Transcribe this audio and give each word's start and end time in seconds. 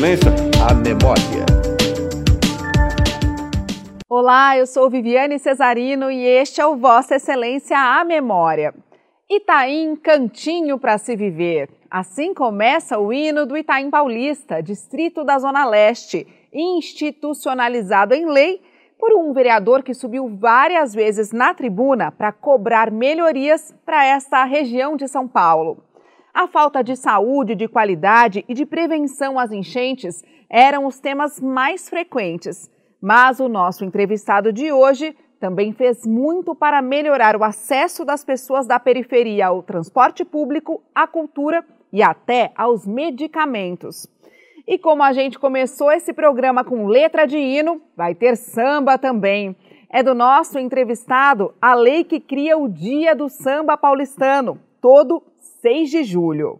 Excelência, 0.00 0.30
a 0.66 0.72
memória. 0.72 1.44
Olá, 4.08 4.56
eu 4.56 4.66
sou 4.66 4.88
Viviane 4.88 5.38
Cesarino 5.38 6.10
e 6.10 6.24
este 6.24 6.58
é 6.58 6.66
o 6.66 6.74
Vossa 6.74 7.16
Excelência, 7.16 7.76
a 7.76 8.02
memória. 8.02 8.74
Itaim, 9.28 9.94
cantinho 9.96 10.78
para 10.78 10.96
se 10.96 11.14
viver. 11.14 11.68
Assim 11.90 12.32
começa 12.32 12.98
o 12.98 13.12
hino 13.12 13.44
do 13.44 13.58
Itaim 13.58 13.90
Paulista, 13.90 14.62
distrito 14.62 15.22
da 15.22 15.38
Zona 15.38 15.66
Leste, 15.66 16.26
institucionalizado 16.50 18.14
em 18.14 18.24
lei 18.24 18.62
por 18.98 19.12
um 19.12 19.34
vereador 19.34 19.82
que 19.82 19.92
subiu 19.92 20.34
várias 20.34 20.94
vezes 20.94 21.30
na 21.30 21.52
tribuna 21.52 22.10
para 22.10 22.32
cobrar 22.32 22.90
melhorias 22.90 23.74
para 23.84 24.06
esta 24.06 24.44
região 24.44 24.96
de 24.96 25.06
São 25.06 25.28
Paulo. 25.28 25.89
A 26.32 26.46
falta 26.46 26.82
de 26.82 26.94
saúde, 26.94 27.56
de 27.56 27.66
qualidade 27.66 28.44
e 28.48 28.54
de 28.54 28.64
prevenção 28.64 29.38
às 29.38 29.50
enchentes 29.50 30.22
eram 30.48 30.86
os 30.86 31.00
temas 31.00 31.40
mais 31.40 31.88
frequentes. 31.88 32.70
Mas 33.00 33.40
o 33.40 33.48
nosso 33.48 33.84
entrevistado 33.84 34.52
de 34.52 34.70
hoje 34.72 35.16
também 35.40 35.72
fez 35.72 36.06
muito 36.06 36.54
para 36.54 36.80
melhorar 36.82 37.34
o 37.34 37.42
acesso 37.42 38.04
das 38.04 38.24
pessoas 38.24 38.66
da 38.66 38.78
periferia 38.78 39.46
ao 39.46 39.62
transporte 39.62 40.24
público, 40.24 40.82
à 40.94 41.06
cultura 41.06 41.64
e 41.92 42.02
até 42.02 42.52
aos 42.54 42.86
medicamentos. 42.86 44.06
E 44.68 44.78
como 44.78 45.02
a 45.02 45.12
gente 45.12 45.38
começou 45.38 45.90
esse 45.90 46.12
programa 46.12 46.62
com 46.62 46.86
letra 46.86 47.26
de 47.26 47.38
hino, 47.38 47.80
vai 47.96 48.14
ter 48.14 48.36
samba 48.36 48.98
também. 48.98 49.56
É 49.88 50.02
do 50.02 50.14
nosso 50.14 50.58
entrevistado 50.58 51.52
a 51.60 51.74
lei 51.74 52.04
que 52.04 52.20
cria 52.20 52.56
o 52.56 52.68
Dia 52.68 53.16
do 53.16 53.28
Samba 53.28 53.76
Paulistano, 53.76 54.60
todo 54.80 55.22
6 55.60 55.90
de 55.90 56.04
julho. 56.04 56.58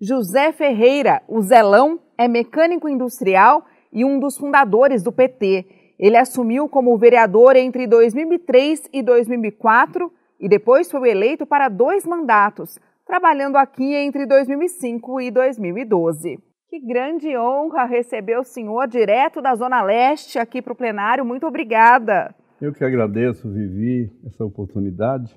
José 0.00 0.52
Ferreira, 0.52 1.22
o 1.26 1.40
Zelão, 1.42 1.98
é 2.16 2.28
mecânico 2.28 2.88
industrial 2.88 3.66
e 3.92 4.04
um 4.04 4.20
dos 4.20 4.36
fundadores 4.36 5.02
do 5.02 5.10
PT. 5.10 5.66
Ele 5.98 6.16
assumiu 6.16 6.68
como 6.68 6.96
vereador 6.96 7.56
entre 7.56 7.86
2003 7.86 8.90
e 8.92 9.02
2004 9.02 10.12
e 10.38 10.48
depois 10.48 10.88
foi 10.88 11.10
eleito 11.10 11.44
para 11.44 11.68
dois 11.68 12.06
mandatos, 12.06 12.78
trabalhando 13.04 13.56
aqui 13.56 13.94
entre 13.94 14.24
2005 14.24 15.20
e 15.20 15.30
2012. 15.32 16.38
Que 16.70 16.78
grande 16.78 17.36
honra 17.36 17.86
receber 17.86 18.38
o 18.38 18.44
senhor 18.44 18.86
direto 18.86 19.42
da 19.42 19.56
Zona 19.56 19.82
Leste 19.82 20.38
aqui 20.38 20.62
para 20.62 20.72
o 20.72 20.76
plenário. 20.76 21.24
Muito 21.24 21.44
obrigada. 21.44 22.32
Eu 22.60 22.72
que 22.72 22.84
agradeço, 22.84 23.50
Vivi, 23.50 24.12
essa 24.24 24.44
oportunidade. 24.44 25.34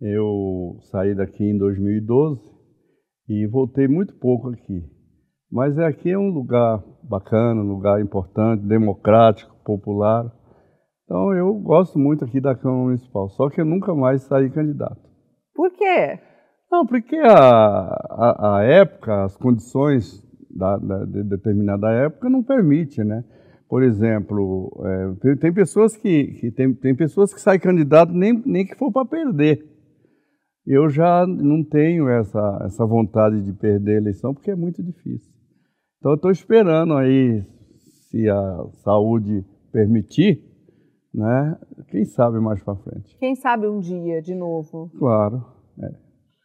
Eu 0.00 0.78
saí 0.90 1.14
daqui 1.14 1.44
em 1.44 1.58
2012 1.58 2.40
e 3.28 3.46
voltei 3.48 3.88
muito 3.88 4.14
pouco 4.14 4.50
aqui. 4.50 4.84
Mas 5.50 5.78
aqui 5.78 6.10
é 6.10 6.18
um 6.18 6.30
lugar 6.30 6.82
bacana, 7.02 7.60
um 7.60 7.68
lugar 7.68 8.00
importante, 8.00 8.64
democrático, 8.64 9.54
popular. 9.64 10.30
Então 11.04 11.32
eu 11.32 11.52
gosto 11.54 11.98
muito 11.98 12.24
aqui 12.24 12.40
da 12.40 12.54
Câmara 12.54 12.84
Municipal, 12.84 13.28
só 13.30 13.48
que 13.48 13.60
eu 13.60 13.64
nunca 13.64 13.94
mais 13.94 14.22
saí 14.22 14.50
candidato. 14.50 15.00
Por 15.54 15.72
quê? 15.72 16.20
Não, 16.70 16.86
porque 16.86 17.16
a, 17.16 17.30
a, 17.30 18.58
a 18.58 18.62
época, 18.62 19.24
as 19.24 19.36
condições 19.36 20.22
da, 20.50 20.76
da, 20.76 21.04
de 21.06 21.24
determinada 21.24 21.90
época 21.90 22.28
não 22.28 22.42
permite, 22.42 23.02
né? 23.02 23.24
Por 23.68 23.82
exemplo, 23.82 24.70
é, 25.24 25.36
tem 25.36 25.52
pessoas 25.52 25.96
que, 25.96 26.26
que 26.40 26.50
tem, 26.50 26.72
tem 26.74 26.94
pessoas 26.94 27.34
que 27.34 27.40
saem 27.40 27.58
candidato 27.58 28.12
nem, 28.12 28.42
nem 28.46 28.66
que 28.66 28.76
for 28.76 28.92
para 28.92 29.04
perder. 29.04 29.77
Eu 30.70 30.90
já 30.90 31.26
não 31.26 31.64
tenho 31.64 32.10
essa, 32.10 32.58
essa 32.62 32.84
vontade 32.84 33.40
de 33.42 33.54
perder 33.54 33.94
a 33.94 34.00
eleição 34.02 34.34
porque 34.34 34.50
é 34.50 34.54
muito 34.54 34.82
difícil. 34.82 35.32
Então 35.96 36.12
eu 36.12 36.16
estou 36.16 36.30
esperando 36.30 36.94
aí, 36.94 37.42
se 38.10 38.28
a 38.28 38.64
saúde 38.84 39.46
permitir, 39.72 40.44
né? 41.14 41.56
Quem 41.88 42.04
sabe 42.04 42.38
mais 42.38 42.62
para 42.62 42.76
frente. 42.76 43.16
Quem 43.18 43.34
sabe 43.34 43.66
um 43.66 43.80
dia 43.80 44.20
de 44.20 44.34
novo. 44.34 44.90
Claro. 44.98 45.42
É. 45.82 45.90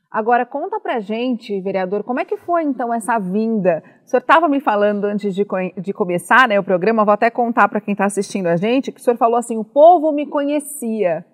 Agora, 0.09 0.45
conta 0.45 0.79
pra 0.79 1.01
gente, 1.01 1.59
vereador, 1.59 2.03
como 2.03 2.22
é 2.22 2.25
que 2.25 2.38
foi 2.38 2.63
então 2.63 2.94
essa 2.94 3.19
vinda? 3.19 3.84
O 4.05 4.09
senhor 4.09 4.22
estava 4.22 4.47
me 4.47 4.61
falando 4.61 5.03
antes 5.03 5.35
de, 5.35 5.45
de 5.81 5.91
começar 5.91 6.47
né, 6.47 6.57
o 6.57 6.63
programa, 6.63 7.03
vou 7.03 7.13
até 7.13 7.29
contar 7.29 7.67
para 7.67 7.81
quem 7.81 7.91
está 7.91 8.05
assistindo 8.05 8.47
a 8.47 8.55
gente, 8.55 8.90
que 8.90 9.01
o 9.01 9.03
senhor 9.03 9.17
falou 9.17 9.35
assim: 9.35 9.57
o 9.57 9.66
povo 9.66 10.13
me 10.13 10.25
conhecia. 10.25 11.25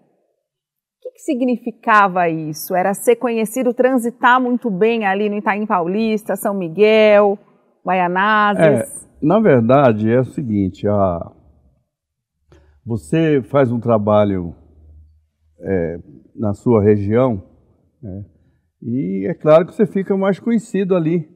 Que, 1.20 1.24
significava 1.24 2.30
isso? 2.30 2.74
Era 2.74 2.94
ser 2.94 3.18
conhecido, 3.18 3.74
transitar 3.74 4.42
muito 4.42 4.70
bem 4.70 5.06
ali 5.06 5.30
no 5.30 5.36
Itaim 5.36 5.66
Paulista, 5.66 6.36
São 6.36 6.54
Miguel, 6.54 7.38
Guaianazes? 7.86 8.62
É, 8.64 9.26
na 9.26 9.40
verdade, 9.40 10.10
é 10.10 10.20
o 10.20 10.26
seguinte: 10.26 10.88
a, 10.88 11.32
você 12.86 13.42
faz 13.44 13.72
um 13.72 13.80
trabalho 13.80 14.56
é, 15.60 15.98
na 16.36 16.54
sua 16.54 16.82
região. 16.82 17.44
Né, 18.02 18.26
e 18.82 19.28
é 19.30 19.34
claro 19.34 19.66
que 19.66 19.76
você 19.76 19.86
fica 19.86 20.16
mais 20.16 20.40
conhecido 20.40 20.96
ali. 20.96 21.28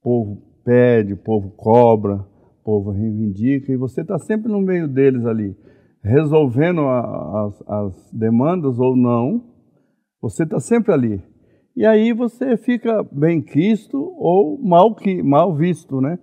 O 0.00 0.02
povo 0.02 0.42
pede, 0.64 1.14
o 1.14 1.16
povo 1.16 1.50
cobra, 1.56 2.16
o 2.16 2.62
povo 2.62 2.90
reivindica, 2.90 3.72
e 3.72 3.76
você 3.76 4.02
está 4.02 4.18
sempre 4.18 4.52
no 4.52 4.60
meio 4.60 4.86
deles 4.86 5.24
ali, 5.24 5.56
resolvendo 6.04 6.82
a, 6.82 7.46
as, 7.46 7.68
as 7.68 8.10
demandas 8.12 8.78
ou 8.78 8.94
não, 8.94 9.42
você 10.20 10.44
está 10.44 10.60
sempre 10.60 10.92
ali. 10.92 11.22
E 11.76 11.84
aí 11.84 12.12
você 12.12 12.56
fica 12.56 13.02
bem 13.10 13.42
quisto 13.42 13.98
ou 13.98 14.58
mal, 14.62 14.94
mal 15.24 15.56
visto, 15.56 16.00
né? 16.00 16.18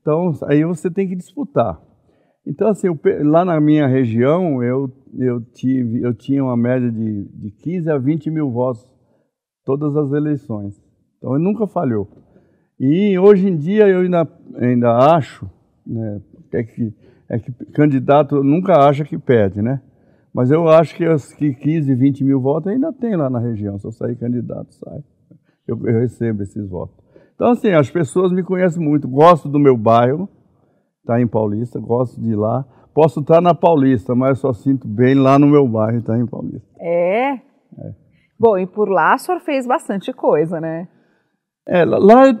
Então, 0.00 0.32
aí 0.48 0.64
você 0.64 0.90
tem 0.90 1.06
que 1.06 1.14
disputar. 1.14 1.80
Então, 2.46 2.68
assim, 2.68 2.88
lá 3.24 3.44
na 3.44 3.60
minha 3.60 3.86
região, 3.86 4.62
eu, 4.62 4.90
eu, 5.18 5.40
tive, 5.52 6.02
eu 6.02 6.14
tinha 6.14 6.42
uma 6.42 6.56
média 6.56 6.90
de, 6.90 7.24
de 7.28 7.50
15 7.50 7.90
a 7.90 7.98
20 7.98 8.30
mil 8.30 8.50
votos 8.50 8.88
todas 9.64 9.94
as 9.94 10.10
eleições. 10.12 10.74
Então 11.18 11.38
nunca 11.38 11.66
falhou. 11.66 12.08
E 12.80 13.18
hoje 13.18 13.48
em 13.48 13.56
dia 13.56 13.86
eu 13.86 14.00
ainda, 14.00 14.26
ainda 14.54 14.96
acho 15.14 15.46
né, 15.86 16.22
que, 16.50 16.94
é 17.28 17.38
que 17.38 17.52
candidato 17.72 18.42
nunca 18.42 18.88
acha 18.88 19.04
que 19.04 19.18
perde, 19.18 19.60
né? 19.60 19.80
Mas 20.32 20.50
eu 20.50 20.68
acho 20.68 20.94
que 20.94 21.06
os 21.06 21.32
que 21.32 21.52
15, 21.52 21.94
20 21.94 22.24
mil 22.24 22.40
votos 22.40 22.72
ainda 22.72 22.92
tem 22.92 23.16
lá 23.16 23.28
na 23.28 23.38
região. 23.38 23.78
Se 23.78 23.86
eu 23.86 23.92
sair 23.92 24.16
candidato, 24.16 24.72
sai. 24.74 25.02
Eu, 25.66 25.78
eu 25.86 26.00
recebo 26.00 26.42
esses 26.42 26.68
votos. 26.68 26.96
Então, 27.34 27.50
assim, 27.50 27.70
as 27.70 27.90
pessoas 27.90 28.32
me 28.32 28.42
conhecem 28.42 28.82
muito. 28.82 29.08
Gosto 29.08 29.48
do 29.48 29.58
meu 29.58 29.76
bairro, 29.76 30.28
tá 31.04 31.20
em 31.20 31.26
Paulista, 31.26 31.78
gosto 31.78 32.20
de 32.20 32.30
ir 32.30 32.36
lá. 32.36 32.64
Posso 32.94 33.20
estar 33.20 33.40
na 33.40 33.54
Paulista, 33.54 34.14
mas 34.14 34.38
só 34.38 34.52
sinto 34.52 34.88
bem 34.88 35.14
lá 35.14 35.38
no 35.38 35.46
meu 35.46 35.68
bairro, 35.68 36.02
tá 36.02 36.18
em 36.18 36.26
Paulista. 36.26 36.68
É? 36.80 37.34
É. 37.34 37.40
Bom, 38.38 38.56
e 38.58 38.66
por 38.66 38.88
lá 38.88 39.14
o 39.14 39.18
senhor 39.18 39.40
fez 39.40 39.66
bastante 39.66 40.12
coisa, 40.12 40.60
né? 40.60 40.88
É, 41.70 41.84
lá 41.84 42.32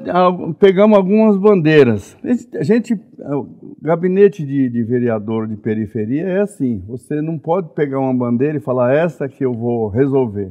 pegamos 0.58 0.96
algumas 0.96 1.36
bandeiras. 1.36 2.16
A 2.58 2.62
gente, 2.62 2.94
o 2.94 3.76
gabinete 3.82 4.42
de, 4.42 4.70
de, 4.70 4.82
vereador 4.82 5.46
de 5.46 5.54
periferia 5.54 6.26
é 6.26 6.40
assim: 6.40 6.82
você 6.88 7.20
não 7.20 7.38
pode 7.38 7.74
pegar 7.74 8.00
uma 8.00 8.14
bandeira 8.14 8.56
e 8.56 8.60
falar 8.60 8.94
essa 8.94 9.28
que 9.28 9.44
eu 9.44 9.52
vou 9.52 9.88
resolver, 9.88 10.50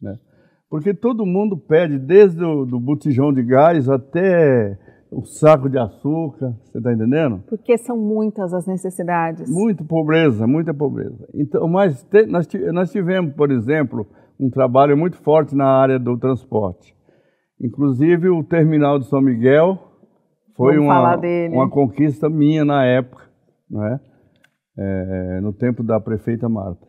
né? 0.00 0.18
Porque 0.68 0.92
todo 0.92 1.24
mundo 1.24 1.56
pede, 1.56 1.98
desde 1.98 2.44
o 2.44 2.66
do 2.66 2.78
botijão 2.78 3.32
de 3.32 3.42
gás 3.42 3.88
até 3.88 4.78
o 5.10 5.24
saco 5.24 5.70
de 5.70 5.78
açúcar, 5.78 6.54
você 6.64 6.76
está 6.76 6.92
entendendo? 6.92 7.42
Porque 7.48 7.78
são 7.78 7.96
muitas 7.96 8.52
as 8.52 8.66
necessidades. 8.66 9.48
Muita 9.48 9.82
pobreza, 9.82 10.46
muita 10.46 10.74
pobreza. 10.74 11.26
Então, 11.32 11.66
mas 11.66 12.02
te, 12.02 12.26
nós, 12.26 12.46
nós 12.74 12.90
tivemos, 12.90 13.32
por 13.32 13.50
exemplo, 13.50 14.06
um 14.38 14.50
trabalho 14.50 14.98
muito 14.98 15.16
forte 15.16 15.56
na 15.56 15.64
área 15.64 15.98
do 15.98 16.18
transporte. 16.18 16.97
Inclusive 17.60 18.28
o 18.28 18.44
terminal 18.44 18.98
de 18.98 19.06
São 19.06 19.20
Miguel 19.20 19.78
foi 20.56 20.78
uma, 20.78 21.16
uma 21.52 21.68
conquista 21.68 22.28
minha 22.28 22.64
na 22.64 22.84
época, 22.84 23.24
não 23.70 23.84
é? 23.84 24.00
é? 24.76 25.40
no 25.40 25.52
tempo 25.52 25.82
da 25.82 26.00
prefeita 26.00 26.48
Marta. 26.48 26.86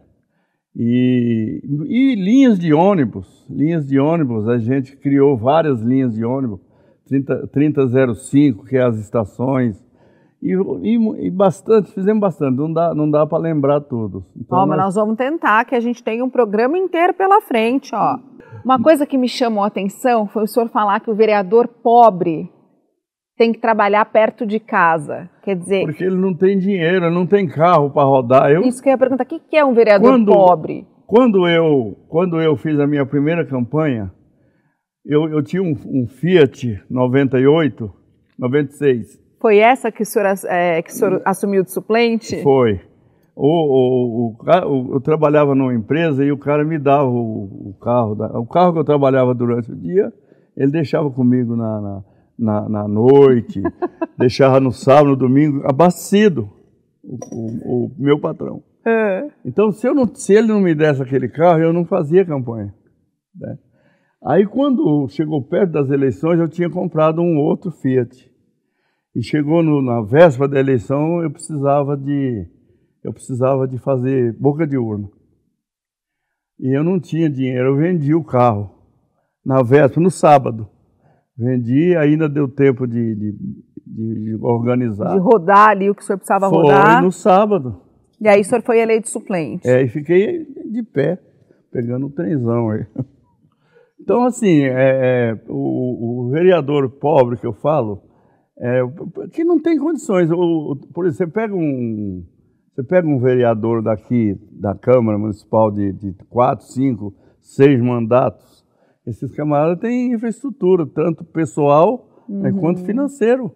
E, 0.75 1.61
e 1.87 2.15
linhas 2.15 2.59
de 2.59 2.73
ônibus, 2.73 3.45
linhas 3.49 3.85
de 3.85 3.99
ônibus, 3.99 4.47
a 4.47 4.57
gente 4.57 4.95
criou 4.95 5.35
várias 5.35 5.81
linhas 5.81 6.13
de 6.13 6.23
ônibus, 6.23 6.61
30, 7.07 7.47
3005, 7.47 8.65
que 8.65 8.77
é 8.77 8.83
as 8.83 8.97
estações, 8.97 9.83
e, 10.41 10.53
e, 10.53 11.27
e, 11.27 11.29
bastante, 11.29 11.91
fizemos 11.91 12.21
bastante, 12.21 12.57
não 12.57 12.71
dá, 12.71 12.95
não 12.95 13.09
dá 13.11 13.25
para 13.25 13.37
lembrar 13.39 13.81
tudo. 13.81 14.25
Então, 14.37 14.59
ó, 14.59 14.65
mas 14.65 14.77
nós... 14.77 14.85
nós 14.87 14.95
vamos 14.95 15.17
tentar, 15.17 15.65
que 15.65 15.75
a 15.75 15.79
gente 15.79 16.01
tem 16.01 16.21
um 16.21 16.29
programa 16.29 16.77
inteiro 16.77 17.13
pela 17.13 17.41
frente, 17.41 17.93
ó. 17.93 18.17
Uma 18.63 18.81
coisa 18.81 19.05
que 19.05 19.17
me 19.17 19.27
chamou 19.27 19.63
a 19.63 19.67
atenção 19.67 20.27
foi 20.27 20.43
o 20.43 20.47
senhor 20.47 20.69
falar 20.69 20.99
que 21.01 21.11
o 21.11 21.15
vereador 21.15 21.67
pobre 21.67 22.49
tem 23.37 23.53
que 23.53 23.59
trabalhar 23.59 24.03
perto 24.05 24.45
de 24.45 24.59
casa. 24.59 25.29
Quer 25.43 25.55
dizer. 25.55 25.85
Porque 25.85 26.03
ele 26.03 26.15
não 26.15 26.33
tem 26.33 26.57
dinheiro, 26.57 27.09
não 27.09 27.25
tem 27.25 27.47
carro 27.47 27.89
para 27.89 28.03
rodar. 28.03 28.51
Eu... 28.51 28.61
Isso 28.61 28.81
que 28.81 28.89
eu 28.89 28.91
ia 28.91 28.97
perguntar: 28.97 29.23
o 29.23 29.27
que 29.27 29.55
é 29.55 29.63
um 29.63 29.73
vereador 29.73 30.11
quando, 30.11 30.31
pobre? 30.31 30.87
Quando 31.05 31.47
eu, 31.47 31.97
quando 32.07 32.41
eu 32.41 32.55
fiz 32.57 32.79
a 32.79 32.87
minha 32.87 33.05
primeira 33.05 33.45
campanha, 33.45 34.11
eu, 35.05 35.29
eu 35.29 35.41
tinha 35.41 35.63
um, 35.63 35.75
um 35.85 36.07
Fiat 36.07 36.83
98, 36.89 37.91
96 38.37 39.28
Foi 39.39 39.57
essa 39.57 39.91
que 39.91 40.03
o 40.03 40.05
senhor, 40.05 40.25
é, 40.47 40.81
que 40.81 40.91
o 40.91 40.93
senhor 40.93 41.21
assumiu 41.23 41.63
de 41.63 41.71
suplente? 41.71 42.41
Foi. 42.43 42.81
O, 43.35 43.47
o, 43.47 44.35
o, 44.35 44.95
eu 44.95 44.99
trabalhava 44.99 45.55
numa 45.55 45.73
empresa 45.73 46.25
e 46.25 46.31
o 46.31 46.37
cara 46.37 46.65
me 46.65 46.77
dava 46.77 47.07
o, 47.09 47.73
carro. 47.81 48.17
O 48.33 48.45
carro 48.45 48.73
que 48.73 48.79
eu 48.79 48.83
trabalhava 48.83 49.33
durante 49.33 49.71
o 49.71 49.75
dia, 49.77 50.11
ele 50.57 50.71
deixava 50.71 51.09
comigo 51.09 51.55
na, 51.55 51.81
na, 51.81 52.03
na, 52.37 52.69
na 52.69 52.87
noite, 52.87 53.61
deixava 54.19 54.59
no 54.59 54.73
sábado, 54.73 55.11
no 55.11 55.15
domingo, 55.15 55.61
abastecido, 55.65 56.49
o, 57.31 57.89
meu 57.97 58.19
patrão. 58.19 58.61
É. 58.85 59.29
Então, 59.45 59.71
se, 59.71 59.87
eu 59.87 59.95
não, 59.95 60.05
se 60.13 60.33
ele 60.33 60.47
não 60.47 60.59
me 60.59 60.75
desse 60.75 61.01
aquele 61.01 61.29
carro, 61.29 61.61
eu 61.61 61.71
não 61.71 61.85
fazia 61.85 62.25
campanha. 62.25 62.73
Né? 63.39 63.57
Aí, 64.25 64.45
quando 64.45 65.07
chegou 65.07 65.41
perto 65.41 65.71
das 65.71 65.89
eleições, 65.89 66.39
eu 66.39 66.49
tinha 66.49 66.69
comprado 66.69 67.21
um 67.21 67.37
outro 67.37 67.71
Fiat. 67.71 68.28
E 69.15 69.23
chegou 69.23 69.63
no, 69.63 69.81
na 69.81 70.01
véspera 70.01 70.47
da 70.47 70.59
eleição, 70.59 71.21
eu 71.21 71.31
precisava 71.31 71.97
de 71.97 72.47
eu 73.03 73.13
precisava 73.13 73.67
de 73.67 73.77
fazer 73.77 74.33
boca 74.33 74.67
de 74.67 74.77
urna. 74.77 75.09
E 76.59 76.77
eu 76.77 76.83
não 76.83 76.99
tinha 76.99 77.29
dinheiro, 77.29 77.69
eu 77.69 77.77
vendi 77.77 78.13
o 78.13 78.23
carro 78.23 78.69
na 79.45 79.63
véspera, 79.63 80.01
no 80.01 80.11
sábado. 80.11 80.69
Vendi, 81.37 81.95
ainda 81.95 82.27
deu 82.27 82.49
tempo 82.49 82.85
de, 82.85 83.15
de, 83.15 83.31
de, 83.87 84.23
de 84.25 84.37
organizar. 84.41 85.13
De 85.13 85.19
rodar 85.19 85.69
ali 85.69 85.89
o 85.89 85.95
que 85.95 86.01
o 86.01 86.05
senhor 86.05 86.17
precisava 86.17 86.49
foi 86.49 86.61
rodar. 86.63 86.93
Foi 86.95 87.01
no 87.05 87.11
sábado. 87.11 87.81
E 88.19 88.27
aí 88.27 88.41
o 88.41 88.43
senhor 88.43 88.61
foi 88.61 88.79
eleito 88.79 89.09
suplente. 89.09 89.65
É, 89.65 89.81
e 89.81 89.87
fiquei 89.87 90.45
de 90.69 90.83
pé, 90.83 91.17
pegando 91.71 92.07
o 92.07 92.11
trenzão 92.11 92.69
aí. 92.69 92.85
Então, 94.01 94.23
assim, 94.23 94.61
é, 94.61 94.71
é, 94.71 95.41
o, 95.49 96.25
o, 96.25 96.29
vereador 96.31 96.89
pobre 96.89 97.37
que 97.37 97.45
eu 97.45 97.53
falo, 97.53 98.01
é, 98.59 98.81
que 99.31 99.43
não 99.43 99.59
tem 99.59 99.77
condições. 99.77 100.29
O, 100.31 100.75
por 100.93 101.05
exemplo, 101.05 101.33
você 101.33 101.39
pega 101.39 101.55
um, 101.55 102.23
você 102.73 102.83
pega 102.83 103.07
um 103.07 103.19
vereador 103.19 103.81
daqui, 103.81 104.37
da 104.51 104.75
Câmara 104.75 105.17
Municipal 105.17 105.71
de, 105.71 105.93
de 105.93 106.13
quatro, 106.29 106.65
cinco, 106.65 107.13
seis 107.41 107.81
mandatos, 107.81 108.65
esses 109.05 109.31
camaradas 109.31 109.79
têm 109.79 110.13
infraestrutura, 110.13 110.85
tanto 110.85 111.23
pessoal 111.23 112.25
né, 112.29 112.51
uhum. 112.51 112.59
quanto 112.59 112.85
financeiro. 112.85 113.51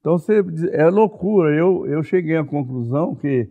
Então 0.00 0.18
você, 0.18 0.42
é 0.72 0.88
loucura. 0.88 1.54
Eu, 1.54 1.86
eu 1.86 2.02
cheguei 2.02 2.36
à 2.36 2.44
conclusão 2.44 3.14
que 3.14 3.48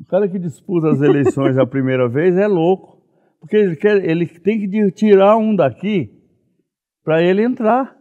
o 0.00 0.04
cara 0.06 0.28
que 0.28 0.38
disputa 0.38 0.90
as 0.90 1.00
eleições 1.00 1.58
a 1.58 1.66
primeira 1.66 2.08
vez 2.08 2.36
é 2.36 2.46
louco. 2.46 3.02
Porque 3.40 3.56
ele, 3.56 3.76
quer, 3.76 4.04
ele 4.08 4.26
tem 4.26 4.58
que 4.58 4.90
tirar 4.92 5.36
um 5.36 5.54
daqui 5.54 6.10
para 7.04 7.22
ele 7.22 7.42
entrar. 7.42 7.96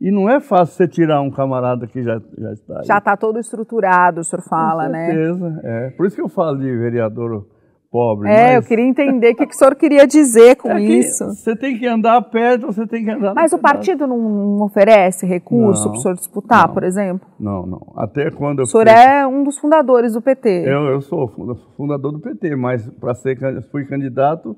E 0.00 0.10
não 0.10 0.30
é 0.30 0.40
fácil 0.40 0.74
você 0.74 0.88
tirar 0.88 1.20
um 1.20 1.30
camarada 1.30 1.86
que 1.86 2.02
já, 2.02 2.20
já 2.38 2.52
está 2.52 2.78
aí. 2.78 2.84
Já 2.86 2.98
está 2.98 3.16
todo 3.16 3.38
estruturado, 3.38 4.22
o 4.22 4.24
senhor 4.24 4.42
fala, 4.42 4.86
Com 4.86 4.92
certeza, 4.92 5.50
né? 5.50 5.60
é. 5.62 5.90
Por 5.90 6.06
isso 6.06 6.16
que 6.16 6.22
eu 6.22 6.28
falo 6.28 6.56
de 6.56 6.74
vereador 6.74 7.46
pobre. 7.90 8.30
É, 8.30 8.54
mas... 8.54 8.56
eu 8.56 8.62
queria 8.62 8.86
entender 8.86 9.32
o 9.32 9.36
que, 9.36 9.46
que 9.46 9.54
o 9.54 9.58
senhor 9.58 9.74
queria 9.74 10.06
dizer 10.06 10.56
com 10.56 10.70
é 10.70 10.80
isso. 10.80 11.26
Você 11.26 11.54
tem 11.54 11.78
que 11.78 11.86
andar 11.86 12.22
perto, 12.22 12.66
você 12.66 12.86
tem 12.86 13.04
que 13.04 13.10
andar... 13.10 13.34
Mas 13.34 13.52
o 13.52 13.58
partido 13.58 14.06
não 14.06 14.62
oferece 14.62 15.26
recurso 15.26 15.90
para 15.90 15.98
o 15.98 16.00
senhor 16.00 16.14
disputar, 16.14 16.68
não, 16.68 16.74
por 16.74 16.84
exemplo? 16.84 17.28
Não, 17.38 17.66
não. 17.66 17.92
Até 17.96 18.30
quando 18.30 18.60
eu... 18.60 18.62
O 18.62 18.66
senhor 18.66 18.86
fui... 18.86 18.96
é 18.96 19.26
um 19.26 19.42
dos 19.42 19.58
fundadores 19.58 20.14
do 20.14 20.22
PT. 20.22 20.62
Eu, 20.66 20.86
eu 20.86 21.00
sou 21.02 21.28
fundador 21.76 22.12
do 22.12 22.20
PT, 22.20 22.56
mas 22.56 22.88
para 23.00 23.14
ser 23.14 23.36
fui 23.70 23.84
candidato 23.84 24.56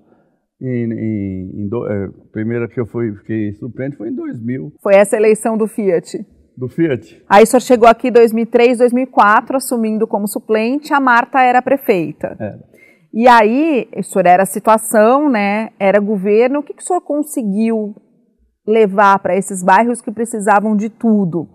em, 0.63 0.93
em, 0.93 1.63
em 1.63 1.69
do, 1.69 1.87
é, 1.87 2.09
primeira 2.33 2.69
que 2.69 2.79
eu 2.79 2.87
fui, 2.87 3.13
fiquei 3.17 3.53
suplente 3.55 3.97
foi 3.97 4.09
em 4.09 4.15
2000. 4.15 4.73
Foi 4.81 4.95
essa 4.95 5.17
eleição 5.17 5.59
do 5.59 5.67
Fiat? 5.67 6.25
Do 6.57 6.69
Fiat. 6.69 7.23
Aí 7.29 7.43
o 7.43 7.47
senhor 7.47 7.61
chegou 7.61 7.89
aqui 7.89 8.09
em 8.09 8.13
2003, 8.13 8.79
2004, 8.79 9.57
assumindo 9.57 10.07
como 10.07 10.29
suplente, 10.29 10.95
a 10.95 11.01
Marta 11.01 11.41
era 11.41 11.61
prefeita. 11.61 12.37
Era. 12.39 12.73
E 13.13 13.29
aí, 13.29 13.89
o 13.95 14.03
senhor 14.03 14.27
era 14.27 14.47
situação, 14.47 15.29
né? 15.29 15.71
Era 15.79 16.01
governo. 16.01 16.61
O 16.61 16.63
que, 16.63 16.73
que 16.73 16.83
o 16.83 16.87
senhor 16.87 17.03
conseguiu 17.03 17.95
levar 18.67 19.19
para 19.19 19.37
esses 19.37 19.63
bairros 19.63 20.01
que 20.01 20.11
precisavam 20.11 20.75
de 20.75 20.89
tudo? 20.89 21.47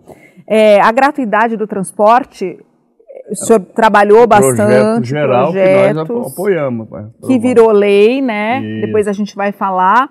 É, 0.46 0.80
a 0.80 0.92
gratuidade 0.92 1.56
do 1.56 1.66
transporte 1.66 2.58
o 3.30 3.34
senhor 3.34 3.60
trabalhou 3.74 4.26
bastante. 4.26 4.56
Projeto 4.56 5.04
geral 5.04 5.52
projetos, 5.52 6.02
que 6.02 6.12
nós 6.12 6.32
apoiamos. 6.32 6.88
Que 7.26 7.38
virou 7.38 7.70
lei, 7.70 8.20
né? 8.20 8.60
Isso. 8.60 8.86
Depois 8.86 9.08
a 9.08 9.12
gente 9.12 9.34
vai 9.34 9.52
falar. 9.52 10.10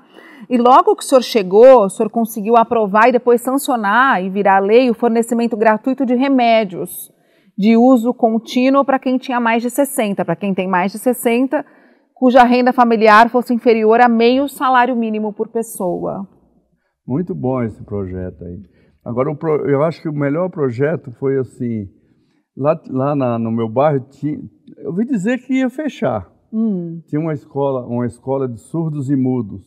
E 0.50 0.58
logo 0.58 0.96
que 0.96 1.04
o 1.04 1.08
senhor 1.08 1.24
chegou, 1.24 1.86
o 1.86 1.90
senhor 1.90 2.10
conseguiu 2.10 2.56
aprovar 2.56 3.10
e 3.10 3.12
depois 3.12 3.42
sancionar 3.42 4.24
e 4.24 4.30
virar 4.30 4.60
lei 4.60 4.90
o 4.90 4.94
fornecimento 4.94 5.58
gratuito 5.58 6.06
de 6.06 6.16
remédios 6.16 7.12
de 7.58 7.76
uso 7.76 8.14
contínuo 8.14 8.86
para 8.86 9.00
quem 9.00 9.18
tinha 9.18 9.40
mais 9.40 9.64
de 9.64 9.70
60, 9.72 10.24
para 10.24 10.36
quem 10.36 10.54
tem 10.54 10.68
mais 10.68 10.92
de 10.92 11.00
60, 11.00 11.66
cuja 12.14 12.44
renda 12.44 12.72
familiar 12.72 13.30
fosse 13.30 13.54
inferior 13.54 14.00
a 14.00 14.08
meio 14.08 14.48
salário 14.48 14.96
mínimo 14.96 15.34
por 15.34 15.50
pessoa. 15.50 16.28
Muito 17.06 17.34
bom 17.34 17.64
esse 17.64 17.84
projeto 17.84 18.44
aí. 18.44 18.60
Agora, 19.04 19.36
eu 19.66 19.84
acho 19.84 20.02
que 20.02 20.10
o 20.10 20.14
melhor 20.14 20.50
projeto 20.50 21.12
foi 21.20 21.40
assim, 21.40 21.88
Lá, 22.58 22.82
lá 22.90 23.16
na, 23.16 23.38
no 23.38 23.52
meu 23.52 23.70
bairro, 23.70 24.04
tinha, 24.10 24.40
eu 24.78 24.90
ouvi 24.90 25.06
dizer 25.06 25.38
que 25.46 25.54
ia 25.54 25.70
fechar. 25.70 26.28
Hum. 26.52 27.04
Tinha 27.06 27.22
uma 27.22 27.34
escola, 27.34 27.86
uma 27.86 28.08
escola 28.08 28.48
de 28.48 28.60
surdos 28.60 29.12
e 29.12 29.16
mudos, 29.16 29.64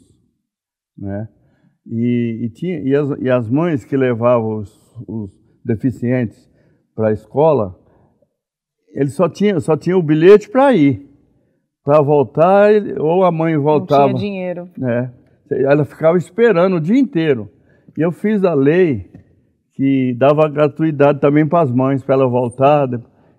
né? 0.99 1.29
E, 1.87 2.47
e, 2.47 2.51
tinha, 2.51 2.81
e, 2.81 2.95
as, 2.95 3.09
e 3.21 3.31
as 3.31 3.49
mães 3.49 3.85
que 3.85 3.97
levavam 3.97 4.59
os, 4.59 4.77
os 5.07 5.31
deficientes 5.65 6.51
para 6.95 7.09
a 7.09 7.13
escola, 7.13 7.79
eles 8.93 9.15
só 9.15 9.29
tinham 9.29 9.61
só 9.61 9.77
tinha 9.77 9.97
o 9.97 10.03
bilhete 10.03 10.51
para 10.51 10.75
ir. 10.75 11.09
Para 11.85 12.03
voltar, 12.03 12.71
ou 12.99 13.25
a 13.25 13.31
mãe 13.31 13.57
voltava. 13.57 14.09
Não 14.09 14.15
tinha 14.15 14.31
dinheiro. 14.31 14.69
Né? 14.77 15.15
Ela 15.51 15.85
ficava 15.85 16.19
esperando 16.19 16.77
o 16.77 16.81
dia 16.81 16.99
inteiro. 16.99 17.49
E 17.97 18.03
eu 18.03 18.13
fiz 18.13 18.45
a 18.45 18.53
lei 18.53 19.11
que 19.81 20.13
dava 20.13 20.47
gratuidade 20.47 21.21
também 21.21 21.49
para 21.49 21.63
as 21.63 21.73
mães, 21.73 22.03
para 22.03 22.15
ela 22.15 22.29
voltar. 22.29 22.87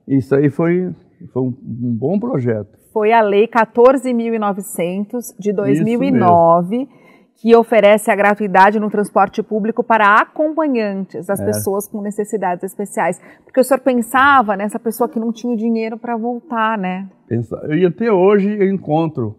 Isso 0.08 0.34
aí 0.34 0.50
foi, 0.50 0.92
foi 1.32 1.44
um, 1.44 1.54
um 1.64 1.96
bom 1.96 2.20
projeto. 2.20 2.80
Foi 2.92 3.14
a 3.14 3.22
Lei 3.22 3.48
14.900 3.48 5.36
de 5.38 5.54
2009, 5.54 6.90
que 7.36 7.56
oferece 7.56 8.10
a 8.10 8.16
gratuidade 8.16 8.80
no 8.80 8.90
transporte 8.90 9.44
público 9.44 9.84
para 9.84 10.20
acompanhantes 10.20 11.28
das 11.28 11.40
é. 11.40 11.46
pessoas 11.46 11.88
com 11.88 12.02
necessidades 12.02 12.64
especiais. 12.64 13.22
Porque 13.44 13.60
o 13.60 13.64
senhor 13.64 13.80
pensava 13.80 14.58
nessa 14.58 14.80
pessoa 14.80 15.08
que 15.08 15.20
não 15.20 15.32
tinha 15.32 15.56
dinheiro 15.56 15.96
para 15.96 16.18
voltar, 16.18 16.76
né? 16.76 17.08
Pensa, 17.28 17.56
e 17.70 17.86
até 17.86 18.12
hoje 18.12 18.50
eu 18.60 18.68
encontro, 18.68 19.36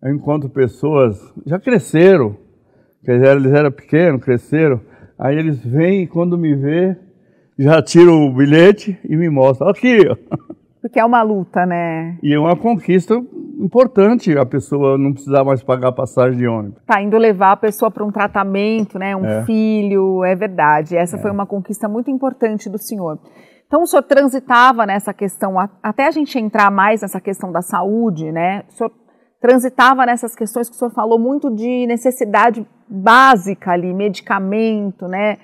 eu 0.00 0.14
encontro 0.14 0.48
pessoas, 0.48 1.18
já 1.44 1.58
cresceram, 1.58 2.36
eles 3.02 3.52
eram 3.52 3.72
pequenos, 3.72 4.22
cresceram, 4.22 4.80
Aí 5.18 5.36
eles 5.36 5.58
vêm 5.64 6.02
e 6.02 6.06
quando 6.06 6.38
me 6.38 6.54
vê, 6.54 6.96
já 7.58 7.82
tiram 7.82 8.26
o 8.26 8.32
bilhete 8.32 8.98
e 9.04 9.16
me 9.16 9.28
mostram. 9.28 9.68
Aqui, 9.68 9.98
Porque 10.80 11.00
é 11.00 11.04
uma 11.04 11.22
luta, 11.22 11.66
né? 11.66 12.16
E 12.22 12.32
é 12.32 12.38
uma 12.38 12.56
conquista 12.56 13.14
importante 13.58 14.38
a 14.38 14.46
pessoa 14.46 14.96
não 14.96 15.12
precisar 15.12 15.42
mais 15.42 15.62
pagar 15.62 15.92
passagem 15.92 16.38
de 16.38 16.46
ônibus. 16.46 16.80
Tá 16.86 17.02
indo 17.02 17.18
levar 17.18 17.52
a 17.52 17.56
pessoa 17.56 17.90
para 17.90 18.04
um 18.04 18.12
tratamento, 18.12 18.98
né? 18.98 19.16
Um 19.16 19.24
é. 19.24 19.44
filho, 19.44 20.24
é 20.24 20.36
verdade. 20.36 20.96
Essa 20.96 21.16
é. 21.16 21.18
foi 21.20 21.30
uma 21.30 21.46
conquista 21.46 21.88
muito 21.88 22.10
importante 22.10 22.70
do 22.70 22.78
senhor. 22.78 23.18
Então 23.66 23.82
o 23.82 23.86
senhor 23.86 24.02
transitava 24.02 24.86
nessa 24.86 25.12
questão, 25.12 25.56
até 25.82 26.06
a 26.06 26.10
gente 26.10 26.38
entrar 26.38 26.70
mais 26.70 27.02
nessa 27.02 27.20
questão 27.20 27.50
da 27.50 27.60
saúde, 27.60 28.30
né? 28.30 28.62
O 28.68 28.72
senhor 28.72 28.92
transitava 29.40 30.04
nessas 30.04 30.34
questões 30.34 30.68
que 30.68 30.74
o 30.74 30.78
senhor 30.78 30.90
falou 30.90 31.18
muito 31.18 31.50
de 31.50 31.86
necessidade 31.86 32.66
básica 32.88 33.72
ali, 33.72 33.92
medicamento, 33.94 35.06
né? 35.06 35.38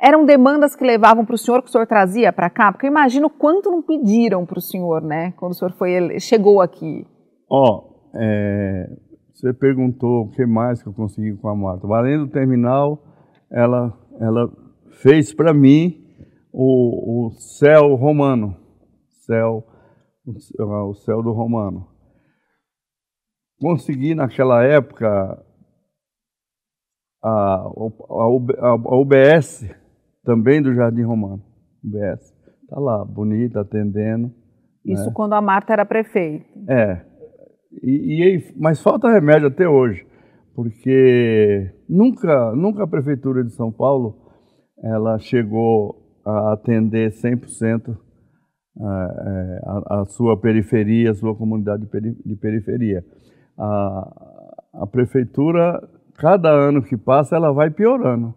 Eram 0.00 0.24
demandas 0.24 0.76
que 0.76 0.84
levavam 0.84 1.24
para 1.24 1.34
o 1.34 1.38
senhor, 1.38 1.62
que 1.62 1.68
o 1.68 1.72
senhor 1.72 1.86
trazia 1.86 2.32
para 2.32 2.50
cá? 2.50 2.70
Porque 2.70 2.86
eu 2.86 2.90
imagino 2.90 3.30
quanto 3.30 3.70
não 3.70 3.82
pediram 3.82 4.44
para 4.44 4.58
o 4.58 4.62
senhor, 4.62 5.02
né? 5.02 5.32
Quando 5.32 5.52
o 5.52 5.54
senhor 5.54 5.72
foi, 5.72 6.20
chegou 6.20 6.60
aqui. 6.60 7.06
Ó, 7.48 7.80
oh, 7.80 8.18
é, 8.18 8.90
você 9.34 9.52
perguntou 9.54 10.24
o 10.24 10.30
que 10.30 10.44
mais 10.44 10.82
que 10.82 10.88
eu 10.88 10.92
consegui 10.92 11.34
com 11.36 11.48
a 11.48 11.54
Marta. 11.54 11.86
Além 11.86 12.18
do 12.18 12.28
terminal, 12.28 13.02
ela, 13.50 13.92
ela 14.20 14.50
fez 15.02 15.32
para 15.32 15.54
mim 15.54 16.04
o, 16.52 17.28
o 17.28 17.30
céu 17.32 17.94
romano. 17.94 18.54
Céu, 19.24 19.64
o, 20.26 20.90
o 20.90 20.94
céu 20.94 21.22
do 21.22 21.32
romano 21.32 21.95
consegui 23.60 24.14
naquela 24.14 24.62
época 24.64 25.42
a, 27.22 27.30
a, 27.30 28.68
a 28.68 28.96
UBS 28.96 29.68
também 30.24 30.62
do 30.62 30.74
Jardim 30.74 31.02
Romano. 31.02 31.42
UBS. 31.84 32.34
Está 32.62 32.80
lá, 32.80 33.04
bonita, 33.04 33.60
atendendo. 33.60 34.32
Isso 34.84 35.06
né? 35.06 35.12
quando 35.14 35.34
a 35.34 35.40
Marta 35.40 35.72
era 35.72 35.84
prefeita. 35.84 36.44
É. 36.68 37.04
E, 37.82 38.36
e, 38.36 38.54
mas 38.56 38.80
falta 38.80 39.08
remédio 39.08 39.48
até 39.48 39.68
hoje, 39.68 40.06
porque 40.54 41.70
nunca, 41.88 42.52
nunca 42.54 42.84
a 42.84 42.88
Prefeitura 42.88 43.44
de 43.44 43.52
São 43.52 43.70
Paulo 43.70 44.26
ela 44.82 45.18
chegou 45.18 46.20
a 46.24 46.52
atender 46.52 47.10
100% 47.10 47.96
a, 48.78 48.84
a, 49.64 50.00
a 50.00 50.04
sua 50.06 50.38
periferia, 50.40 51.10
a 51.10 51.14
sua 51.14 51.34
comunidade 51.34 51.86
de 52.24 52.36
periferia. 52.36 53.04
A, 53.58 54.52
a 54.82 54.86
prefeitura, 54.86 55.82
cada 56.16 56.50
ano 56.50 56.82
que 56.82 56.96
passa, 56.96 57.36
ela 57.36 57.52
vai 57.52 57.70
piorando, 57.70 58.34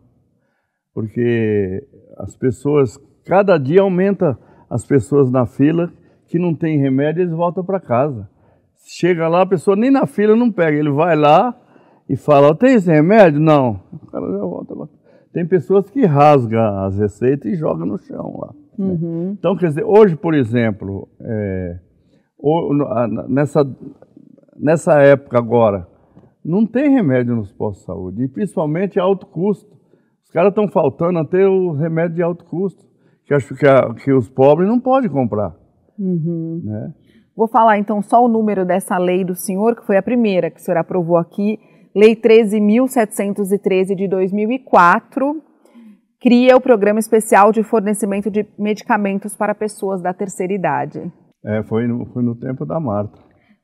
porque 0.94 1.86
as 2.18 2.36
pessoas, 2.36 2.98
cada 3.26 3.58
dia 3.58 3.82
aumenta 3.82 4.38
as 4.70 4.86
pessoas 4.86 5.32
na 5.32 5.46
fila 5.46 5.92
que 6.28 6.38
não 6.38 6.54
tem 6.54 6.78
remédio, 6.78 7.24
eles 7.24 7.34
voltam 7.34 7.64
para 7.64 7.80
casa. 7.80 8.30
Chega 8.86 9.28
lá, 9.28 9.42
a 9.42 9.46
pessoa 9.46 9.76
nem 9.76 9.92
na 9.92 10.06
fila 10.06 10.36
não 10.36 10.52
pega, 10.52 10.78
ele 10.78 10.92
vai 10.92 11.16
lá 11.16 11.56
e 12.08 12.16
fala, 12.16 12.56
tem 12.56 12.76
esse 12.76 12.90
remédio? 12.90 13.40
Não. 13.40 13.82
O 13.92 14.06
cara 14.08 14.32
já 14.32 14.40
volta 14.40 14.76
lá. 14.76 14.88
Tem 15.32 15.46
pessoas 15.46 15.90
que 15.90 16.06
rasgam 16.06 16.80
as 16.80 16.98
receitas 16.98 17.52
e 17.52 17.56
jogam 17.56 17.86
no 17.86 18.00
chão 18.00 18.36
lá. 18.40 18.54
Né? 18.78 18.98
Uhum. 19.00 19.36
Então, 19.38 19.56
quer 19.56 19.68
dizer, 19.68 19.84
hoje, 19.84 20.16
por 20.16 20.34
exemplo, 20.34 21.08
é, 21.22 21.78
nessa, 23.28 23.64
nessa 24.60 25.02
época 25.02 25.38
agora, 25.38 25.88
não 26.44 26.66
tem 26.66 26.90
remédio 26.90 27.36
nos 27.36 27.52
postos 27.52 27.82
de 27.82 27.86
saúde, 27.86 28.24
e 28.24 28.28
principalmente 28.28 29.00
alto 29.00 29.26
custo. 29.26 29.78
Os 30.24 30.32
caras 30.32 30.50
estão 30.50 30.68
faltando 30.68 31.20
até 31.20 31.48
o 31.48 31.72
remédio 31.72 32.16
de 32.16 32.22
alto 32.22 32.46
custo, 32.46 32.86
que 33.26 33.34
acho 33.34 33.56
que, 33.56 33.68
a, 33.68 33.94
que 33.94 34.12
os 34.12 34.30
pobres 34.30 34.68
não 34.68 34.80
podem 34.80 35.10
comprar. 35.10 35.56
Uhum. 35.98 36.62
Né? 36.64 36.94
Vou 37.36 37.48
falar 37.48 37.78
então 37.78 38.02
só 38.02 38.24
o 38.24 38.28
número 38.28 38.66
dessa 38.66 38.98
lei 38.98 39.24
do 39.24 39.36
senhor, 39.36 39.76
que 39.76 39.86
foi 39.86 39.98
a 39.98 40.04
primeira 40.04 40.52
que 40.52 40.60
o 40.60 40.64
senhor 40.64 40.78
aprovou 40.78 41.18
aqui, 41.18 41.60
Lei 41.96 42.16
13.713 42.16 43.96
de 43.96 44.08
2004, 44.08 45.42
cria 46.22 46.56
o 46.56 46.62
Programa 46.62 47.00
Especial 47.00 47.52
de 47.52 47.64
Fornecimento 47.64 48.30
de 48.30 48.46
Medicamentos 48.60 49.36
para 49.36 49.56
Pessoas 49.56 50.00
da 50.00 50.14
Terceira 50.14 50.54
Idade. 50.54 51.12
É, 51.44 51.64
foi 51.64 51.88
no, 51.88 52.06
foi 52.06 52.22
no 52.22 52.36
tempo 52.36 52.64
da 52.64 52.80
Marta. 52.80 53.20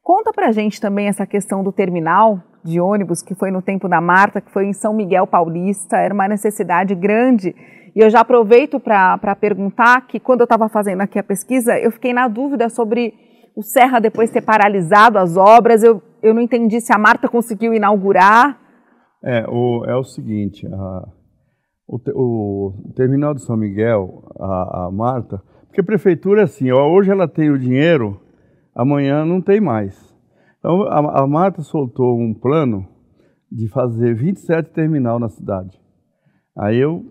Conta 0.05 0.31
pra 0.31 0.51
gente 0.51 0.79
também 0.79 1.07
essa 1.07 1.25
questão 1.25 1.63
do 1.63 1.71
terminal 1.71 2.39
de 2.63 2.79
ônibus, 2.79 3.23
que 3.23 3.33
foi 3.33 3.49
no 3.49 3.59
tempo 3.59 3.89
da 3.89 3.99
Marta, 3.99 4.39
que 4.39 4.51
foi 4.51 4.67
em 4.67 4.71
São 4.71 4.93
Miguel 4.93 5.25
Paulista, 5.25 5.97
era 5.97 6.13
uma 6.13 6.27
necessidade 6.27 6.93
grande. 6.93 7.55
E 7.95 8.01
eu 8.01 8.07
já 8.11 8.19
aproveito 8.19 8.79
para 8.79 9.35
perguntar 9.35 10.05
que 10.05 10.19
quando 10.19 10.41
eu 10.41 10.43
estava 10.43 10.69
fazendo 10.69 11.01
aqui 11.01 11.17
a 11.17 11.23
pesquisa, 11.23 11.79
eu 11.79 11.89
fiquei 11.89 12.13
na 12.13 12.27
dúvida 12.27 12.69
sobre 12.69 13.15
o 13.55 13.63
Serra 13.63 13.97
depois 13.97 14.29
ter 14.29 14.43
paralisado 14.43 15.17
as 15.17 15.37
obras. 15.37 15.81
Eu, 15.81 15.99
eu 16.21 16.35
não 16.35 16.41
entendi 16.41 16.79
se 16.79 16.93
a 16.93 16.99
Marta 16.99 17.27
conseguiu 17.27 17.73
inaugurar. 17.73 18.59
É, 19.23 19.43
o, 19.49 19.85
é 19.87 19.95
o 19.95 20.03
seguinte, 20.03 20.67
a, 20.67 21.07
o, 21.87 21.99
o, 22.13 22.93
terminal 22.95 23.33
de 23.33 23.41
São 23.41 23.57
Miguel, 23.57 24.23
a, 24.39 24.85
a, 24.85 24.91
Marta, 24.91 25.41
porque 25.65 25.81
a 25.81 25.83
prefeitura 25.83 26.43
assim, 26.43 26.69
ó, 26.69 26.87
hoje 26.87 27.09
ela 27.09 27.27
tem 27.27 27.49
o 27.49 27.57
dinheiro, 27.57 28.21
amanhã 28.75 29.25
não 29.25 29.41
tem 29.41 29.61
mais. 29.61 29.95
Então 30.59 30.83
a, 30.83 31.23
a 31.23 31.27
Marta 31.27 31.61
soltou 31.61 32.19
um 32.19 32.33
plano 32.33 32.85
de 33.51 33.69
fazer 33.69 34.13
27 34.15 34.71
terminal 34.71 35.19
na 35.19 35.29
cidade. 35.29 35.79
Aí 36.57 36.77
eu 36.77 37.05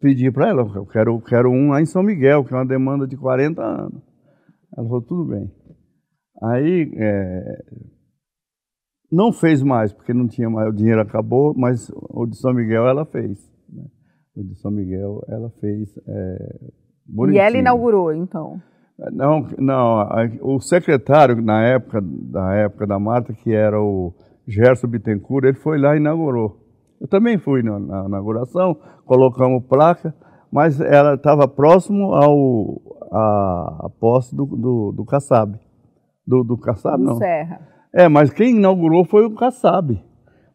pedi 0.00 0.30
para 0.30 0.48
ela, 0.48 0.62
eu 0.74 0.86
quero, 0.86 1.20
quero 1.20 1.50
um 1.50 1.70
lá 1.70 1.80
em 1.80 1.86
São 1.86 2.02
Miguel, 2.02 2.44
que 2.44 2.52
é 2.52 2.56
uma 2.56 2.66
demanda 2.66 3.06
de 3.06 3.16
40 3.16 3.62
anos. 3.62 4.02
Ela 4.76 4.86
falou, 4.86 5.02
tudo 5.02 5.26
bem. 5.26 5.50
Aí 6.42 6.92
é, 6.96 7.64
não 9.10 9.32
fez 9.32 9.62
mais, 9.62 9.92
porque 9.92 10.14
não 10.14 10.26
tinha 10.26 10.48
mais, 10.48 10.68
o 10.68 10.76
dinheiro 10.76 11.00
acabou, 11.00 11.54
mas 11.56 11.90
o 11.94 12.26
de 12.26 12.36
São 12.36 12.52
Miguel 12.52 12.86
ela 12.86 13.04
fez. 13.04 13.38
Né? 13.68 13.84
O 14.34 14.42
de 14.42 14.58
São 14.58 14.70
Miguel 14.70 15.22
ela 15.28 15.50
fez 15.60 15.96
é, 16.08 16.70
E 17.30 17.38
ela 17.38 17.56
inaugurou, 17.56 18.12
então? 18.12 18.60
Não, 19.12 19.46
não. 19.58 20.06
O 20.42 20.60
secretário 20.60 21.40
na 21.42 21.62
época 21.62 22.00
da 22.02 22.54
época 22.54 22.86
da 22.86 22.98
Marta, 22.98 23.32
que 23.32 23.52
era 23.52 23.80
o 23.80 24.14
Gerson 24.46 24.86
Bittencourt, 24.86 25.44
ele 25.44 25.58
foi 25.58 25.78
lá 25.78 25.94
e 25.94 25.98
inaugurou. 25.98 26.58
Eu 27.00 27.08
também 27.08 27.38
fui 27.38 27.62
na, 27.62 27.78
na 27.78 28.04
inauguração, 28.06 28.76
colocamos 29.04 29.64
placa, 29.64 30.14
mas 30.52 30.80
ela 30.80 31.14
estava 31.14 31.48
próximo 31.48 32.14
ao 32.14 32.80
a, 33.12 33.86
a 33.86 33.90
posse 33.90 34.34
do, 34.34 34.46
do, 34.46 34.92
do 34.92 35.04
Kassab. 35.04 35.58
Do, 36.26 36.44
do 36.44 36.56
Kassab, 36.56 37.02
não. 37.02 37.16
Serra. 37.16 37.60
É, 37.92 38.08
mas 38.08 38.30
quem 38.30 38.56
inaugurou 38.56 39.04
foi 39.04 39.26
o 39.26 39.34
Kassab. 39.34 39.92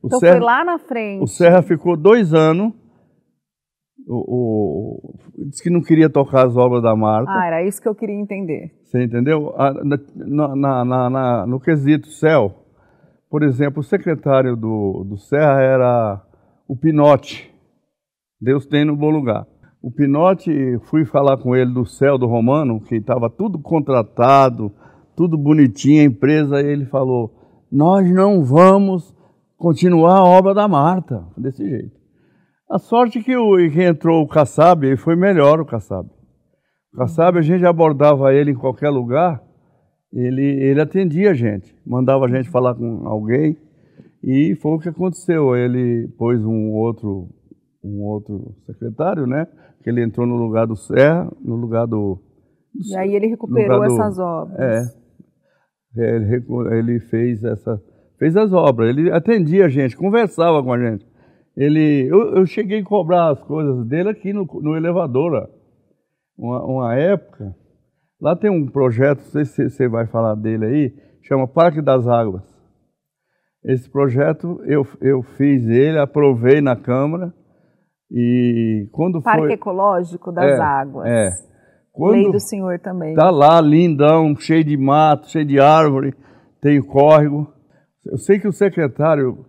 O 0.02 0.08
então 0.08 0.20
Serra, 0.20 0.38
foi 0.38 0.46
lá 0.46 0.64
na 0.64 0.80
frente. 0.80 1.24
O 1.24 1.28
Serra 1.28 1.62
ficou 1.62 1.96
dois 1.96 2.34
anos. 2.34 2.74
O, 4.10 5.12
o, 5.36 5.46
disse 5.50 5.62
que 5.62 5.70
não 5.70 5.82
queria 5.82 6.10
tocar 6.10 6.48
as 6.48 6.56
obras 6.56 6.82
da 6.82 6.96
Marta. 6.96 7.30
Ah, 7.30 7.46
era 7.46 7.64
isso 7.64 7.82
que 7.82 7.88
eu 7.88 7.96
queria 7.96 8.16
entender. 8.16 8.72
Você 8.86 9.04
entendeu? 9.04 9.54
Na, 10.26 10.56
na, 10.56 10.86
na, 10.86 11.10
na 11.10 11.46
no 11.46 11.60
quesito 11.60 12.08
céu, 12.08 12.56
por 13.30 13.44
exemplo, 13.44 13.82
o 13.82 13.84
secretário 13.84 14.56
do, 14.56 15.04
do 15.04 15.18
Serra 15.18 15.62
era 15.62 16.22
o 16.68 16.76
Pinote. 16.76 17.54
Deus 18.40 18.66
tem 18.66 18.86
no 18.86 18.96
bom 18.96 19.10
lugar. 19.10 19.46
O 19.82 19.92
Pinote, 19.92 20.52
fui 20.84 21.06
falar 21.06 21.38
com 21.38 21.56
ele 21.56 21.74
do 21.74 21.86
céu 21.86 22.18
do 22.18 22.28
Romano, 22.28 22.80
que 22.80 22.96
estava 22.96 23.30
tudo 23.30 23.60
contratado, 23.60 24.72
tudo 25.16 25.38
bonitinho, 25.38 26.02
a 26.02 26.06
empresa, 26.06 26.62
e 26.62 26.66
ele 26.66 26.86
falou: 26.86 27.32
Nós 27.72 28.10
não 28.10 28.44
vamos 28.44 29.14
continuar 29.58 30.18
a 30.20 30.24
obra 30.24 30.54
da 30.54 30.68
Marta, 30.68 31.26
desse 31.38 31.68
jeito. 31.68 31.97
A 32.70 32.80
sorte 32.80 33.22
que, 33.22 33.36
o, 33.36 33.56
que 33.72 33.82
entrou 33.82 34.22
o 34.22 34.28
Kassab, 34.28 34.86
e 34.86 34.98
foi 34.98 35.16
melhor 35.16 35.62
o 35.62 35.66
Kassab. 35.66 36.10
O 36.94 36.98
Kassab, 36.98 37.38
a 37.38 37.42
gente 37.42 37.66
abordava 37.66 38.34
ele 38.34 38.52
em 38.52 38.56
qualquer 38.56 38.90
lugar, 38.90 39.42
ele, 40.12 40.44
ele 40.44 40.82
atendia 40.82 41.32
a 41.32 41.34
gente, 41.34 41.74
mandava 41.86 42.26
a 42.26 42.28
gente 42.28 42.50
falar 42.50 42.76
com 42.76 43.08
alguém, 43.08 43.58
e 44.24 44.56
foi 44.56 44.72
o 44.72 44.80
que 44.80 44.90
aconteceu. 44.90 45.56
Ele 45.56 46.10
pôs 46.18 46.44
um 46.44 46.72
outro, 46.72 47.30
um 47.82 48.04
outro 48.04 48.54
secretário, 48.66 49.26
né? 49.26 49.48
Que 49.82 49.90
ele 49.90 50.04
entrou 50.04 50.28
no 50.28 50.36
lugar 50.36 50.68
do 50.68 50.76
Serra, 50.76 51.32
no 51.42 51.56
lugar 51.56 51.86
do. 51.86 52.20
do 52.74 52.92
e 52.92 52.98
aí 52.98 53.16
ele 53.16 53.28
recuperou 53.28 53.84
essas 53.86 54.20
obras. 54.20 54.60
É. 54.60 55.08
Ele, 55.96 56.44
ele 56.72 57.00
fez 57.00 57.42
essa, 57.44 57.82
fez 58.20 58.36
as 58.36 58.52
obras. 58.52 58.90
Ele 58.90 59.10
atendia 59.12 59.66
a 59.66 59.70
gente, 59.70 59.96
conversava 59.96 60.62
com 60.62 60.74
a 60.74 60.80
gente. 60.80 61.06
Ele, 61.58 62.08
eu, 62.08 62.36
eu 62.36 62.46
cheguei 62.46 62.82
a 62.82 62.86
cobrar 62.86 63.32
as 63.32 63.42
coisas 63.42 63.84
dele 63.88 64.10
aqui 64.10 64.32
no, 64.32 64.46
no 64.62 64.78
elevador. 64.78 65.50
Uma, 66.38 66.64
uma 66.64 66.96
época, 66.96 67.56
lá 68.22 68.36
tem 68.36 68.52
um 68.52 68.68
projeto, 68.68 69.18
não 69.18 69.26
sei 69.26 69.46
se 69.46 69.68
você 69.68 69.88
vai 69.88 70.06
falar 70.06 70.36
dele 70.36 70.66
aí, 70.66 70.94
chama 71.24 71.48
Parque 71.48 71.82
das 71.82 72.08
Águas. 72.08 72.44
Esse 73.64 73.90
projeto 73.90 74.62
eu, 74.66 74.86
eu 75.02 75.24
fiz 75.24 75.68
ele, 75.68 75.98
aprovei 75.98 76.62
na 76.62 76.76
Câmara 76.76 77.34
e 78.12 78.88
quando 78.92 79.20
Parque 79.20 79.42
foi... 79.42 79.54
Ecológico 79.54 80.32
das 80.32 80.60
é, 80.60 80.62
Águas. 80.62 81.08
É. 81.08 81.30
Quando 81.92 82.12
Lei 82.12 82.32
do 82.32 82.40
senhor 82.40 82.78
também. 82.78 83.16
Tá 83.16 83.32
lá, 83.32 83.60
lindão, 83.60 84.36
cheio 84.36 84.64
de 84.64 84.78
mato, 84.78 85.28
cheio 85.32 85.44
de 85.44 85.60
árvore, 85.60 86.14
tem 86.62 86.80
córrego. 86.80 87.52
Eu 88.06 88.20
sei 88.20 88.40
que 88.40 88.48
o 88.48 88.54
secretário 88.54 89.44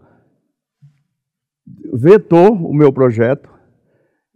vetou 1.92 2.52
o 2.54 2.75
meu 2.75 2.92
projeto 2.92 3.48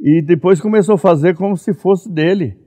e 0.01 0.21
depois 0.21 0.61
começou 0.61 0.97
a 0.97 0.99
fazer 0.99 1.37
como 1.37 1.57
se 1.57 1.73
fosse 1.73 2.13
dele. 2.13 2.59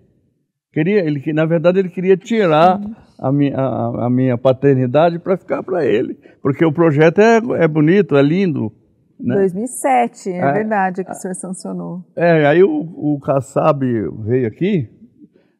Queria, 0.71 1.05
ele, 1.05 1.21
na 1.33 1.45
verdade, 1.45 1.79
ele 1.79 1.89
queria 1.89 2.17
tirar 2.17 2.79
a 3.19 3.31
minha, 3.31 3.55
a, 3.57 4.07
a 4.07 4.09
minha 4.09 4.37
paternidade 4.37 5.19
para 5.19 5.37
ficar 5.37 5.63
para 5.63 5.85
ele, 5.85 6.17
porque 6.41 6.65
o 6.65 6.71
projeto 6.71 7.19
é, 7.19 7.37
é 7.63 7.67
bonito, 7.67 8.15
é 8.15 8.21
lindo. 8.21 8.71
Né? 9.19 9.35
2007, 9.35 10.29
é, 10.29 10.37
é 10.37 10.51
verdade, 10.51 11.03
que 11.03 11.11
o 11.11 11.15
senhor 11.15 11.33
sancionou. 11.33 12.03
É, 12.17 12.45
aí 12.45 12.61
o, 12.61 12.69
o 12.69 13.19
Kassab 13.21 13.85
veio 14.25 14.47
aqui, 14.47 14.89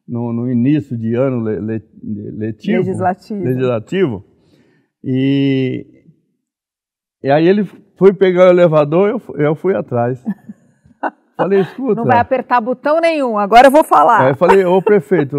no, 0.06 0.32
no 0.32 0.50
início 0.50 0.96
de 0.96 1.14
ano 1.14 1.42
le, 1.42 1.60
le, 1.60 1.82
letivo, 2.32 2.78
legislativo. 2.78 3.42
legislativo, 3.42 4.24
e, 5.02 5.86
e 7.26 7.30
aí 7.30 7.48
ele 7.48 7.64
foi 7.98 8.12
pegar 8.12 8.46
o 8.46 8.50
elevador, 8.50 9.08
eu, 9.08 9.20
eu 9.36 9.56
fui 9.56 9.74
atrás. 9.74 10.24
Falei, 11.36 11.58
escuta. 11.58 11.96
Não 11.96 12.04
vai 12.04 12.20
apertar 12.20 12.60
botão 12.60 13.00
nenhum, 13.00 13.36
agora 13.36 13.66
eu 13.66 13.70
vou 13.72 13.82
falar. 13.82 14.20
Aí 14.20 14.30
eu 14.30 14.36
falei, 14.36 14.64
ô 14.64 14.80
prefeito, 14.80 15.36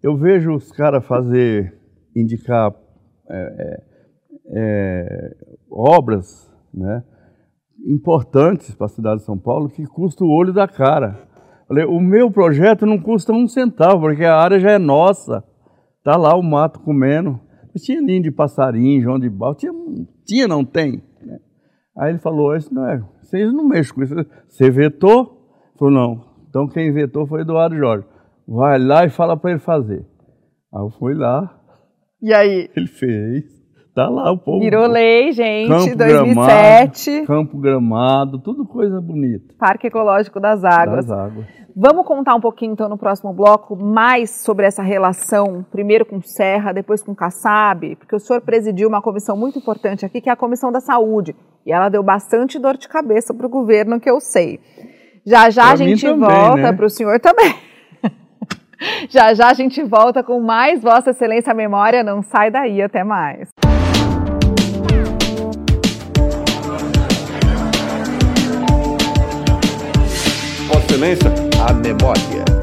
eu 0.00 0.16
vejo 0.16 0.54
os 0.54 0.70
caras 0.70 1.04
fazer, 1.04 1.76
indicar 2.14 2.72
é, 3.28 3.36
é, 3.36 3.82
é, 4.54 5.36
obras 5.68 6.48
né, 6.72 7.02
importantes 7.84 8.72
para 8.76 8.86
a 8.86 8.90
cidade 8.90 9.16
de 9.18 9.26
São 9.26 9.36
Paulo 9.36 9.68
que 9.68 9.84
custam 9.84 10.28
o 10.28 10.32
olho 10.32 10.52
da 10.52 10.68
cara. 10.68 11.18
Falei, 11.66 11.84
o 11.84 11.98
meu 11.98 12.30
projeto 12.30 12.86
não 12.86 12.96
custa 12.96 13.32
um 13.32 13.48
centavo, 13.48 14.02
porque 14.02 14.24
a 14.24 14.36
área 14.36 14.60
já 14.60 14.70
é 14.70 14.78
nossa. 14.78 15.42
Tá 16.04 16.16
lá 16.16 16.36
o 16.36 16.42
mato 16.44 16.78
comendo. 16.78 17.40
Tinha 17.76 18.00
ninho 18.00 18.22
de 18.22 18.30
passarinho, 18.30 19.02
João 19.02 19.18
de 19.18 19.30
Bal, 19.30 19.54
tinha, 19.54 19.72
tinha 20.26 20.46
não 20.46 20.64
tem. 20.64 21.02
Aí 21.96 22.10
ele 22.10 22.18
falou, 22.18 22.56
isso 22.56 22.72
não 22.72 22.86
é, 22.88 23.02
vocês 23.20 23.52
não 23.52 23.66
mexem 23.68 23.94
com 23.94 24.02
isso. 24.02 24.14
Você 24.48 24.70
vetou? 24.70 25.48
Falou, 25.78 25.92
não, 25.92 26.24
Então 26.48 26.68
quem 26.68 26.88
inventou 26.88 27.26
foi 27.26 27.42
Eduardo 27.42 27.76
Jorge. 27.76 28.06
Vai 28.46 28.78
lá 28.78 29.04
e 29.04 29.10
fala 29.10 29.36
para 29.36 29.50
ele 29.50 29.60
fazer. 29.60 30.04
Aí 30.74 30.82
eu 30.82 30.90
fui 30.90 31.14
lá, 31.14 31.58
E 32.20 32.32
aí? 32.32 32.70
ele 32.76 32.86
fez. 32.86 33.62
Tá 33.94 34.08
lá 34.08 34.32
o 34.32 34.38
povo. 34.38 34.60
Virou 34.60 34.86
lei, 34.86 35.32
gente, 35.32 35.68
Campo 35.68 35.96
2007. 35.96 37.10
Gramado, 37.10 37.26
campo 37.26 37.58
gramado, 37.58 38.38
tudo 38.38 38.66
coisa 38.66 38.98
bonita. 39.02 39.54
Parque 39.58 39.88
Ecológico 39.88 40.40
das 40.40 40.64
Águas. 40.64 41.06
Das 41.06 41.10
águas. 41.10 41.46
Vamos 41.74 42.04
contar 42.06 42.34
um 42.34 42.40
pouquinho, 42.40 42.72
então, 42.72 42.86
no 42.86 42.98
próximo 42.98 43.32
bloco, 43.32 43.74
mais 43.74 44.30
sobre 44.30 44.66
essa 44.66 44.82
relação, 44.82 45.64
primeiro 45.70 46.04
com 46.04 46.20
Serra, 46.20 46.70
depois 46.70 47.02
com 47.02 47.14
Kassab, 47.14 47.96
porque 47.96 48.14
o 48.14 48.18
senhor 48.20 48.42
presidiu 48.42 48.88
uma 48.88 49.00
comissão 49.00 49.34
muito 49.36 49.58
importante 49.58 50.04
aqui, 50.04 50.20
que 50.20 50.28
é 50.28 50.32
a 50.32 50.36
Comissão 50.36 50.70
da 50.70 50.80
Saúde, 50.80 51.34
e 51.64 51.72
ela 51.72 51.88
deu 51.88 52.02
bastante 52.02 52.58
dor 52.58 52.76
de 52.76 52.86
cabeça 52.88 53.32
para 53.32 53.46
o 53.46 53.50
governo, 53.50 53.98
que 53.98 54.10
eu 54.10 54.20
sei. 54.20 54.60
Já 55.24 55.48
já 55.48 55.62
Pra 55.62 55.72
a 55.72 55.76
gente 55.76 56.04
também, 56.04 56.28
volta 56.28 56.62
né? 56.62 56.72
para 56.72 56.84
o 56.84 56.90
senhor 56.90 57.18
também. 57.20 57.54
já 59.08 59.32
já 59.32 59.48
a 59.48 59.54
gente 59.54 59.82
volta 59.82 60.22
com 60.22 60.40
mais 60.40 60.82
Vossa 60.82 61.10
Excelência 61.10 61.54
Memória, 61.54 62.02
não 62.04 62.22
sai 62.22 62.50
daí, 62.50 62.82
até 62.82 63.02
mais. 63.02 63.48
Vossa 70.68 70.84
Excelência, 70.86 71.30
a 71.64 71.72
memória. 71.72 72.61